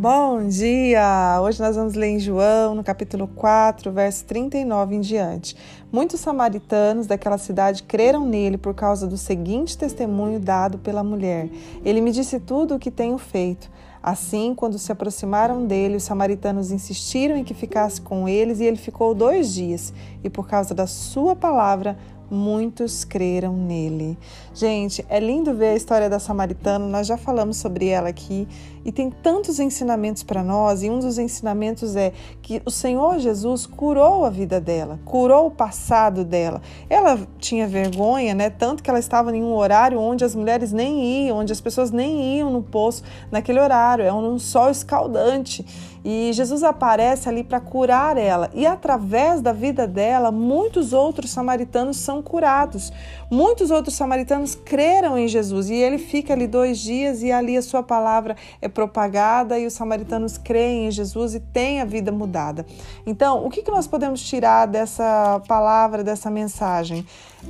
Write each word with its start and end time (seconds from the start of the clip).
Bom 0.00 0.46
dia! 0.46 1.40
Hoje 1.42 1.60
nós 1.60 1.74
vamos 1.74 1.94
ler 1.94 2.06
em 2.06 2.20
João, 2.20 2.72
no 2.72 2.84
capítulo 2.84 3.26
4, 3.26 3.90
verso 3.90 4.24
39 4.26 4.94
em 4.94 5.00
diante. 5.00 5.56
Muitos 5.90 6.20
samaritanos 6.20 7.08
daquela 7.08 7.36
cidade 7.36 7.82
creram 7.82 8.24
nele 8.24 8.56
por 8.56 8.74
causa 8.74 9.08
do 9.08 9.16
seguinte 9.16 9.76
testemunho 9.76 10.38
dado 10.38 10.78
pela 10.78 11.02
mulher: 11.02 11.50
Ele 11.84 12.00
me 12.00 12.12
disse 12.12 12.38
tudo 12.38 12.76
o 12.76 12.78
que 12.78 12.92
tenho 12.92 13.18
feito. 13.18 13.68
Assim, 14.00 14.54
quando 14.54 14.78
se 14.78 14.92
aproximaram 14.92 15.66
dele, 15.66 15.96
os 15.96 16.04
samaritanos 16.04 16.70
insistiram 16.70 17.36
em 17.36 17.42
que 17.42 17.52
ficasse 17.52 18.00
com 18.00 18.28
eles 18.28 18.60
e 18.60 18.64
ele 18.66 18.76
ficou 18.76 19.12
dois 19.16 19.52
dias. 19.52 19.92
E 20.22 20.30
por 20.30 20.46
causa 20.46 20.76
da 20.76 20.86
sua 20.86 21.34
palavra, 21.34 21.98
muitos 22.30 23.04
creram 23.04 23.54
nele. 23.54 24.18
Gente, 24.54 25.04
é 25.08 25.20
lindo 25.20 25.54
ver 25.54 25.68
a 25.68 25.76
história 25.76 26.10
da 26.10 26.18
samaritana, 26.18 26.86
nós 26.86 27.06
já 27.06 27.16
falamos 27.16 27.56
sobre 27.56 27.88
ela 27.88 28.08
aqui 28.08 28.46
e 28.84 28.92
tem 28.92 29.10
tantos 29.10 29.60
ensinamentos 29.60 30.22
para 30.22 30.42
nós, 30.42 30.82
e 30.82 30.88
um 30.88 30.98
dos 30.98 31.18
ensinamentos 31.18 31.94
é 31.94 32.12
que 32.40 32.62
o 32.64 32.70
Senhor 32.70 33.18
Jesus 33.18 33.66
curou 33.66 34.24
a 34.24 34.30
vida 34.30 34.60
dela, 34.60 34.98
curou 35.04 35.46
o 35.46 35.50
passado 35.50 36.24
dela. 36.24 36.62
Ela 36.88 37.18
tinha 37.38 37.68
vergonha, 37.68 38.34
né, 38.34 38.48
tanto 38.48 38.82
que 38.82 38.88
ela 38.88 38.98
estava 38.98 39.36
em 39.36 39.42
um 39.42 39.54
horário 39.54 40.00
onde 40.00 40.24
as 40.24 40.34
mulheres 40.34 40.72
nem 40.72 41.26
iam, 41.26 41.38
onde 41.38 41.52
as 41.52 41.60
pessoas 41.60 41.90
nem 41.90 42.38
iam 42.38 42.50
no 42.50 42.62
poço 42.62 43.02
naquele 43.30 43.60
horário, 43.60 44.04
é 44.04 44.12
um 44.12 44.38
sol 44.38 44.70
escaldante. 44.70 45.66
E 46.04 46.30
Jesus 46.32 46.62
aparece 46.62 47.28
ali 47.28 47.42
para 47.42 47.60
curar 47.60 48.16
ela. 48.16 48.50
E 48.54 48.66
através 48.66 49.40
da 49.40 49.52
vida 49.52 49.86
dela, 49.86 50.30
muitos 50.30 50.92
outros 50.92 51.30
samaritanos 51.30 51.96
são 51.98 52.22
curados. 52.22 52.92
Muitos 53.30 53.70
outros 53.70 53.94
samaritanos 53.94 54.54
creram 54.54 55.18
em 55.18 55.28
Jesus. 55.28 55.68
E 55.68 55.74
ele 55.74 55.98
fica 55.98 56.32
ali 56.32 56.46
dois 56.46 56.78
dias 56.78 57.22
e 57.22 57.30
ali 57.30 57.56
a 57.56 57.62
sua 57.62 57.82
palavra 57.82 58.36
é 58.60 58.68
propagada 58.68 59.58
e 59.58 59.66
os 59.66 59.74
samaritanos 59.74 60.38
creem 60.38 60.86
em 60.86 60.90
Jesus 60.90 61.34
e 61.34 61.40
têm 61.40 61.80
a 61.80 61.84
vida 61.84 62.10
mudada. 62.10 62.64
Então, 63.06 63.44
o 63.44 63.50
que, 63.50 63.68
nós 63.70 63.86
podemos 63.86 64.22
tirar 64.22 64.66
dessa 64.66 65.42
palavra, 65.46 66.02
dessa 66.02 66.30
mensagem? 66.30 67.04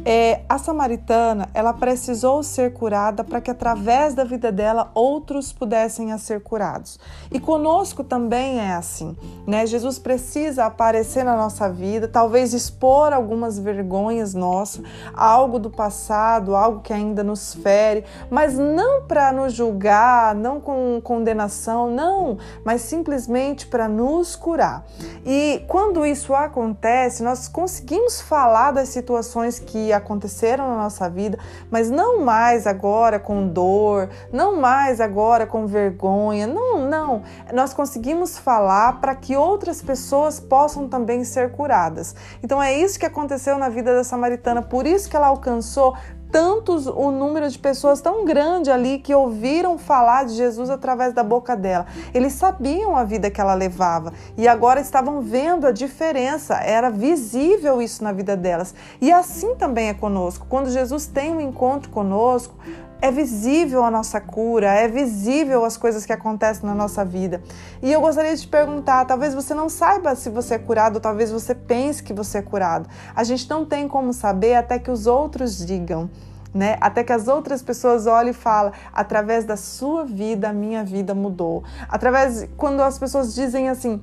É, 0.04 0.42
a 0.48 0.58
samaritana, 0.58 1.48
ela 1.54 1.72
precisou 1.72 2.42
ser 2.42 2.72
curada 2.72 3.24
para 3.24 3.40
que 3.40 3.50
através 3.50 4.14
da 4.14 4.22
vida 4.22 4.52
dela 4.52 4.90
outros 4.94 5.52
pudessem 5.52 6.16
ser 6.18 6.40
curados. 6.40 6.98
E 7.32 7.40
conosco 7.40 8.04
também 8.04 8.58
é 8.58 8.74
assim, 8.74 9.16
né? 9.46 9.66
Jesus 9.66 9.98
precisa 9.98 10.66
aparecer 10.66 11.24
na 11.24 11.36
nossa 11.36 11.70
vida, 11.70 12.06
talvez 12.06 12.52
expor 12.52 13.12
algumas 13.12 13.58
vergonhas 13.58 14.34
nossas, 14.34 14.82
algo 15.14 15.58
do 15.58 15.70
passado, 15.70 16.54
algo 16.54 16.80
que 16.80 16.92
ainda 16.92 17.24
nos 17.24 17.54
fere, 17.54 18.04
mas 18.30 18.56
não 18.58 19.02
para 19.02 19.32
nos 19.32 19.52
julgar, 19.52 20.34
não 20.34 20.60
com 20.60 21.00
condenação, 21.02 21.90
não, 21.90 22.38
mas 22.64 22.82
simplesmente 22.82 23.66
para 23.66 23.88
nos 23.88 24.36
curar. 24.36 24.86
E 25.24 25.64
quando 25.66 26.04
isso 26.04 26.34
acontece, 26.34 27.22
nós 27.22 27.48
conseguimos 27.48 28.20
falar 28.20 28.70
das 28.72 28.90
situações 28.90 29.58
que 29.58 29.77
que 29.78 29.92
aconteceram 29.92 30.68
na 30.68 30.76
nossa 30.76 31.08
vida, 31.08 31.38
mas 31.70 31.88
não 31.88 32.24
mais 32.24 32.66
agora 32.66 33.18
com 33.18 33.46
dor, 33.46 34.08
não 34.32 34.56
mais 34.56 35.00
agora 35.00 35.46
com 35.46 35.66
vergonha. 35.66 36.46
Não, 36.46 36.88
não. 36.88 37.22
Nós 37.52 37.72
conseguimos 37.72 38.36
falar 38.36 39.00
para 39.00 39.14
que 39.14 39.36
outras 39.36 39.80
pessoas 39.80 40.40
possam 40.40 40.88
também 40.88 41.22
ser 41.22 41.52
curadas. 41.52 42.14
Então 42.42 42.60
é 42.60 42.76
isso 42.76 42.98
que 42.98 43.06
aconteceu 43.06 43.56
na 43.56 43.68
vida 43.68 43.94
da 43.94 44.02
samaritana, 44.02 44.62
por 44.62 44.86
isso 44.86 45.08
que 45.08 45.16
ela 45.16 45.28
alcançou 45.28 45.94
tantos 46.30 46.86
o 46.86 47.10
número 47.10 47.48
de 47.48 47.58
pessoas 47.58 48.00
tão 48.00 48.24
grande 48.24 48.70
ali 48.70 48.98
que 48.98 49.14
ouviram 49.14 49.78
falar 49.78 50.24
de 50.24 50.34
Jesus 50.34 50.70
através 50.70 51.12
da 51.12 51.22
boca 51.22 51.56
dela. 51.56 51.86
Eles 52.14 52.34
sabiam 52.34 52.96
a 52.96 53.04
vida 53.04 53.30
que 53.30 53.40
ela 53.40 53.54
levava 53.54 54.12
e 54.36 54.46
agora 54.46 54.80
estavam 54.80 55.20
vendo 55.20 55.66
a 55.66 55.72
diferença, 55.72 56.54
era 56.56 56.90
visível 56.90 57.80
isso 57.80 58.04
na 58.04 58.12
vida 58.12 58.36
delas. 58.36 58.74
E 59.00 59.10
assim 59.10 59.54
também 59.54 59.88
é 59.88 59.94
conosco. 59.94 60.46
Quando 60.48 60.70
Jesus 60.70 61.06
tem 61.06 61.34
um 61.34 61.40
encontro 61.40 61.90
conosco, 61.90 62.54
é 63.00 63.10
visível 63.10 63.84
a 63.84 63.90
nossa 63.90 64.20
cura, 64.20 64.68
é 64.68 64.88
visível 64.88 65.64
as 65.64 65.76
coisas 65.76 66.04
que 66.04 66.12
acontecem 66.12 66.66
na 66.66 66.74
nossa 66.74 67.04
vida. 67.04 67.42
E 67.82 67.92
eu 67.92 68.00
gostaria 68.00 68.34
de 68.34 68.42
te 68.42 68.48
perguntar: 68.48 69.04
talvez 69.04 69.34
você 69.34 69.54
não 69.54 69.68
saiba 69.68 70.14
se 70.14 70.30
você 70.30 70.54
é 70.54 70.58
curado, 70.58 71.00
talvez 71.00 71.30
você 71.30 71.54
pense 71.54 72.02
que 72.02 72.12
você 72.12 72.38
é 72.38 72.42
curado. 72.42 72.88
A 73.14 73.24
gente 73.24 73.48
não 73.48 73.64
tem 73.64 73.86
como 73.88 74.12
saber 74.12 74.54
até 74.54 74.78
que 74.78 74.90
os 74.90 75.06
outros 75.06 75.64
digam. 75.64 76.10
Né? 76.52 76.78
Até 76.80 77.04
que 77.04 77.12
as 77.12 77.28
outras 77.28 77.60
pessoas 77.60 78.06
olhem 78.06 78.30
e 78.30 78.34
falem, 78.34 78.72
através 78.92 79.44
da 79.44 79.54
sua 79.54 80.04
vida, 80.04 80.48
a 80.48 80.52
minha 80.52 80.82
vida 80.82 81.14
mudou. 81.14 81.62
Através, 81.86 82.48
quando 82.56 82.80
as 82.80 82.98
pessoas 82.98 83.34
dizem 83.34 83.68
assim, 83.68 84.02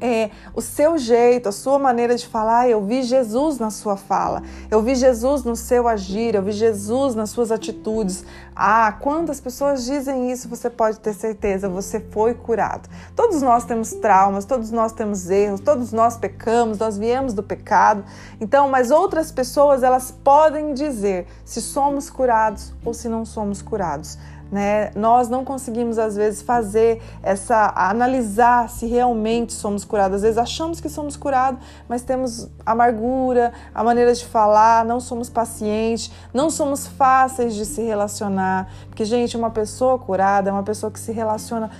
é, 0.00 0.30
o 0.54 0.60
seu 0.60 0.98
jeito, 0.98 1.48
a 1.48 1.52
sua 1.52 1.78
maneira 1.78 2.16
de 2.16 2.26
falar. 2.26 2.68
Eu 2.68 2.84
vi 2.84 3.02
Jesus 3.02 3.58
na 3.58 3.70
sua 3.70 3.96
fala, 3.96 4.42
eu 4.70 4.82
vi 4.82 4.94
Jesus 4.94 5.44
no 5.44 5.56
seu 5.56 5.88
agir, 5.88 6.34
eu 6.34 6.42
vi 6.42 6.52
Jesus 6.52 7.14
nas 7.14 7.30
suas 7.30 7.50
atitudes. 7.50 8.24
Ah, 8.56 8.92
quantas 9.00 9.40
pessoas 9.40 9.84
dizem 9.84 10.30
isso, 10.30 10.48
você 10.48 10.70
pode 10.70 11.00
ter 11.00 11.12
certeza, 11.12 11.68
você 11.68 11.98
foi 11.98 12.34
curado. 12.34 12.88
Todos 13.16 13.42
nós 13.42 13.64
temos 13.64 13.92
traumas, 13.92 14.44
todos 14.44 14.70
nós 14.70 14.92
temos 14.92 15.28
erros, 15.28 15.60
todos 15.60 15.92
nós 15.92 16.16
pecamos, 16.16 16.78
nós 16.78 16.96
viemos 16.96 17.34
do 17.34 17.42
pecado. 17.42 18.04
Então, 18.40 18.68
mas 18.68 18.90
outras 18.90 19.32
pessoas, 19.32 19.82
elas 19.82 20.10
podem 20.10 20.72
dizer 20.72 21.26
se 21.44 21.60
somos 21.60 22.08
curados 22.08 22.72
ou 22.84 22.94
se 22.94 23.08
não 23.08 23.24
somos 23.24 23.60
curados 23.60 24.18
né? 24.54 24.92
Nós 24.94 25.28
não 25.28 25.44
conseguimos 25.44 25.98
às 25.98 26.14
vezes 26.14 26.40
fazer 26.40 27.02
essa 27.24 27.72
analisar 27.74 28.70
se 28.70 28.86
realmente 28.86 29.52
somos 29.52 29.84
curados. 29.84 30.14
Às 30.14 30.22
vezes 30.22 30.38
achamos 30.38 30.80
que 30.80 30.88
somos 30.88 31.16
curados, 31.16 31.60
mas 31.88 32.02
temos 32.02 32.48
amargura, 32.64 33.52
a 33.74 33.82
maneira 33.82 34.14
de 34.14 34.24
falar, 34.24 34.84
não 34.84 35.00
somos 35.00 35.28
pacientes, 35.28 36.12
não 36.32 36.50
somos 36.50 36.86
fáceis 36.86 37.52
de 37.56 37.66
se 37.66 37.82
relacionar. 37.82 38.70
Porque 38.86 39.04
gente, 39.04 39.36
uma 39.36 39.50
pessoa 39.50 39.98
curada 39.98 40.50
é 40.50 40.52
uma 40.52 40.62
pessoa 40.62 40.92
que 40.92 41.00
se 41.00 41.10
relaciona 41.10 41.72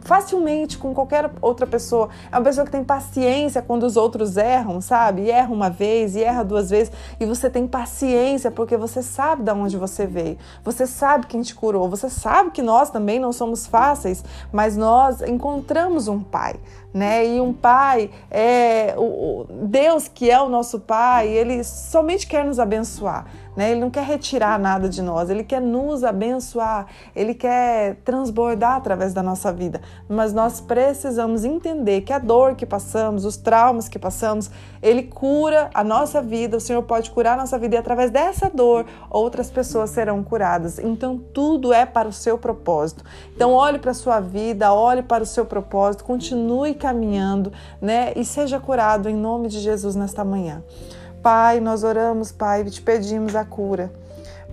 facilmente 0.00 0.78
com 0.78 0.94
qualquer 0.94 1.30
outra 1.40 1.66
pessoa. 1.66 2.08
É 2.30 2.36
uma 2.36 2.44
pessoa 2.44 2.64
que 2.64 2.70
tem 2.70 2.84
paciência 2.84 3.62
quando 3.62 3.84
os 3.84 3.96
outros 3.96 4.36
erram, 4.36 4.80
sabe? 4.80 5.22
E 5.22 5.30
erra 5.30 5.52
uma 5.52 5.70
vez, 5.70 6.14
e 6.14 6.22
erra 6.22 6.44
duas 6.44 6.70
vezes, 6.70 6.92
e 7.18 7.26
você 7.26 7.50
tem 7.50 7.66
paciência 7.66 8.50
porque 8.50 8.76
você 8.76 9.02
sabe 9.02 9.42
de 9.42 9.50
onde 9.52 9.76
você 9.76 10.06
veio. 10.06 10.38
Você 10.64 10.86
sabe 10.86 11.26
quem 11.26 11.42
te 11.42 11.54
curou. 11.54 11.88
Você 11.88 12.08
sabe 12.08 12.50
que 12.50 12.62
nós 12.62 12.90
também 12.90 13.18
não 13.18 13.32
somos 13.32 13.66
fáceis, 13.66 14.24
mas 14.52 14.76
nós 14.76 15.20
encontramos 15.22 16.08
um 16.08 16.20
pai 16.20 16.56
né? 16.92 17.26
E 17.26 17.40
um 17.40 17.52
pai 17.52 18.10
é 18.30 18.94
o, 18.96 19.46
Deus 19.48 20.08
que 20.08 20.30
é 20.30 20.40
o 20.40 20.48
nosso 20.48 20.80
pai, 20.80 21.28
ele 21.28 21.64
somente 21.64 22.26
quer 22.26 22.44
nos 22.44 22.58
abençoar, 22.58 23.26
né? 23.56 23.70
Ele 23.70 23.80
não 23.80 23.90
quer 23.90 24.04
retirar 24.04 24.58
nada 24.58 24.88
de 24.88 25.00
nós, 25.00 25.30
ele 25.30 25.44
quer 25.44 25.60
nos 25.60 26.04
abençoar, 26.04 26.86
ele 27.14 27.34
quer 27.34 27.96
transbordar 28.04 28.76
através 28.76 29.14
da 29.14 29.22
nossa 29.22 29.52
vida. 29.52 29.80
Mas 30.08 30.32
nós 30.32 30.60
precisamos 30.60 31.44
entender 31.44 32.02
que 32.02 32.12
a 32.12 32.18
dor 32.18 32.54
que 32.54 32.66
passamos, 32.66 33.24
os 33.24 33.36
traumas 33.36 33.88
que 33.88 33.98
passamos, 33.98 34.50
ele 34.82 35.04
cura 35.04 35.70
a 35.72 35.82
nossa 35.82 36.20
vida, 36.20 36.56
o 36.56 36.60
Senhor 36.60 36.82
pode 36.82 37.10
curar 37.10 37.34
a 37.34 37.42
nossa 37.42 37.58
vida 37.58 37.76
e 37.76 37.78
através 37.78 38.10
dessa 38.10 38.50
dor 38.50 38.84
outras 39.08 39.50
pessoas 39.50 39.90
serão 39.90 40.22
curadas. 40.22 40.78
Então 40.78 41.16
tudo 41.16 41.72
é 41.72 41.86
para 41.86 42.08
o 42.08 42.12
seu 42.12 42.36
propósito. 42.36 43.04
Então 43.34 43.52
olhe 43.52 43.78
para 43.78 43.92
a 43.92 43.94
sua 43.94 44.20
vida, 44.20 44.72
olhe 44.72 45.02
para 45.02 45.22
o 45.22 45.26
seu 45.26 45.46
propósito, 45.46 46.04
continue 46.04 46.74
caminhando, 46.82 47.52
né? 47.80 48.12
E 48.16 48.24
seja 48.24 48.58
curado 48.58 49.08
em 49.08 49.14
nome 49.14 49.46
de 49.46 49.60
Jesus 49.60 49.94
nesta 49.94 50.24
manhã. 50.24 50.64
Pai, 51.22 51.60
nós 51.60 51.84
oramos, 51.84 52.32
Pai, 52.32 52.62
e 52.62 52.70
te 52.70 52.82
pedimos 52.82 53.36
a 53.36 53.44
cura. 53.44 53.92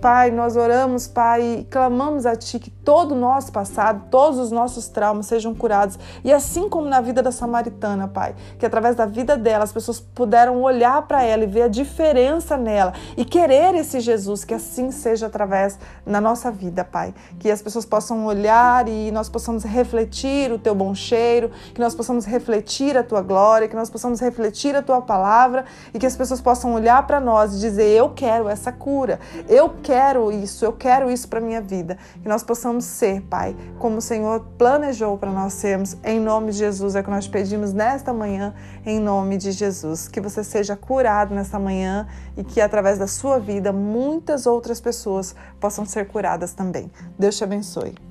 Pai, 0.00 0.30
nós 0.30 0.56
oramos, 0.56 1.06
Pai, 1.06 1.42
e 1.42 1.64
clamamos 1.64 2.24
a 2.24 2.34
Ti 2.34 2.58
que 2.58 2.70
todo 2.70 3.12
o 3.12 3.14
nosso 3.14 3.52
passado, 3.52 4.04
todos 4.10 4.38
os 4.38 4.50
nossos 4.50 4.88
traumas 4.88 5.26
sejam 5.26 5.54
curados. 5.54 5.98
E 6.24 6.32
assim 6.32 6.70
como 6.70 6.88
na 6.88 7.02
vida 7.02 7.22
da 7.22 7.30
samaritana, 7.30 8.08
Pai, 8.08 8.34
que 8.58 8.64
através 8.64 8.96
da 8.96 9.04
vida 9.04 9.36
dela 9.36 9.62
as 9.62 9.72
pessoas 9.72 10.00
puderam 10.00 10.62
olhar 10.62 11.02
para 11.02 11.22
ela 11.22 11.44
e 11.44 11.46
ver 11.46 11.62
a 11.62 11.68
diferença 11.68 12.56
nela 12.56 12.94
e 13.14 13.26
querer 13.26 13.74
esse 13.74 14.00
Jesus, 14.00 14.42
que 14.42 14.54
assim 14.54 14.90
seja 14.90 15.26
através 15.26 15.78
na 16.06 16.18
nossa 16.18 16.50
vida, 16.50 16.82
Pai. 16.82 17.14
Que 17.38 17.50
as 17.50 17.60
pessoas 17.60 17.84
possam 17.84 18.24
olhar 18.24 18.88
e 18.88 19.10
nós 19.10 19.28
possamos 19.28 19.64
refletir 19.64 20.50
o 20.50 20.58
Teu 20.58 20.74
bom 20.74 20.94
cheiro, 20.94 21.50
que 21.74 21.80
nós 21.80 21.94
possamos 21.94 22.24
refletir 22.24 22.96
a 22.96 23.02
Tua 23.02 23.20
glória, 23.20 23.68
que 23.68 23.76
nós 23.76 23.90
possamos 23.90 24.18
refletir 24.18 24.74
a 24.74 24.80
Tua 24.80 25.02
palavra 25.02 25.66
e 25.92 25.98
que 25.98 26.06
as 26.06 26.16
pessoas 26.16 26.40
possam 26.40 26.72
olhar 26.72 27.06
para 27.06 27.20
nós 27.20 27.54
e 27.54 27.60
dizer: 27.60 27.94
Eu 27.94 28.08
quero 28.08 28.48
essa 28.48 28.72
cura, 28.72 29.20
eu 29.46 29.68
quero 29.82 29.89
quero 29.90 30.30
isso, 30.30 30.64
eu 30.64 30.72
quero 30.72 31.10
isso 31.10 31.26
para 31.26 31.40
minha 31.40 31.60
vida. 31.60 31.98
Que 32.22 32.28
nós 32.28 32.44
possamos 32.44 32.84
ser, 32.84 33.22
Pai, 33.22 33.56
como 33.80 33.96
o 33.96 34.00
Senhor 34.00 34.46
planejou 34.56 35.18
para 35.18 35.32
nós 35.32 35.54
sermos. 35.54 35.96
Em 36.04 36.20
nome 36.20 36.52
de 36.52 36.58
Jesus 36.58 36.94
é 36.94 37.02
que 37.02 37.10
nós 37.10 37.26
pedimos 37.26 37.72
nesta 37.72 38.12
manhã, 38.12 38.54
em 38.86 39.00
nome 39.00 39.36
de 39.36 39.50
Jesus. 39.50 40.06
Que 40.06 40.20
você 40.20 40.44
seja 40.44 40.76
curado 40.76 41.34
nesta 41.34 41.58
manhã 41.58 42.06
e 42.36 42.44
que 42.44 42.60
através 42.60 42.98
da 42.98 43.08
sua 43.08 43.40
vida 43.40 43.72
muitas 43.72 44.46
outras 44.46 44.80
pessoas 44.80 45.34
possam 45.58 45.84
ser 45.84 46.06
curadas 46.06 46.52
também. 46.52 46.88
Deus 47.18 47.36
te 47.36 47.42
abençoe. 47.42 48.09